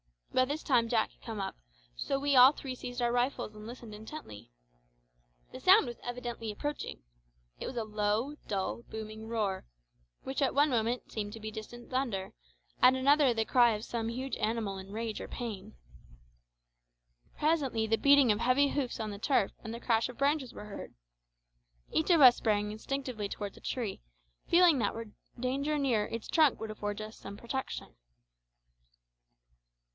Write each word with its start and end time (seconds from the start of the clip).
By 0.33 0.45
this 0.45 0.63
time 0.63 0.89
Jack 0.89 1.11
had 1.11 1.21
come 1.21 1.39
up, 1.39 1.57
so 1.95 2.17
we 2.17 2.35
all 2.35 2.53
three 2.53 2.73
seized 2.73 3.01
our 3.03 3.11
rifles 3.11 3.53
and 3.53 3.67
listened 3.67 3.93
intently. 3.93 4.49
The 5.51 5.59
sound 5.59 5.85
was 5.85 5.99
evidently 6.03 6.49
approaching. 6.51 7.03
It 7.59 7.67
was 7.67 7.75
a 7.77 7.83
low, 7.83 8.35
dull, 8.47 8.81
booming 8.89 9.27
roar, 9.27 9.65
which 10.23 10.41
at 10.41 10.55
one 10.55 10.71
moment 10.71 11.11
seemed 11.11 11.33
to 11.33 11.39
be 11.39 11.51
distant 11.51 11.91
thunder, 11.91 12.33
at 12.81 12.95
another 12.95 13.31
the 13.33 13.45
cry 13.45 13.71
of 13.73 13.83
some 13.83 14.09
huge 14.09 14.35
animal 14.37 14.79
in 14.79 14.91
rage 14.91 15.21
or 15.21 15.27
pain. 15.27 15.75
Presently 17.37 17.85
the 17.85 17.97
beating 17.97 18.31
of 18.31 18.39
heavy 18.39 18.69
hoofs 18.69 18.99
on 18.99 19.11
the 19.11 19.19
turf 19.19 19.51
and 19.63 19.71
the 19.71 19.81
crash 19.81 20.09
of 20.09 20.17
branches 20.17 20.51
were 20.53 20.65
heard. 20.65 20.95
Each 21.91 22.09
of 22.09 22.21
us 22.21 22.37
sprang 22.37 22.71
instinctively 22.71 23.29
towards 23.29 23.57
a 23.57 23.61
tree, 23.61 24.01
feeling 24.47 24.79
that 24.79 24.95
if 24.95 25.09
danger 25.39 25.73
were 25.73 25.77
near 25.77 26.05
its 26.07 26.27
trunk 26.27 26.59
would 26.59 26.71
afford 26.71 27.01
us 27.01 27.17
some 27.17 27.37
protection. 27.37 27.95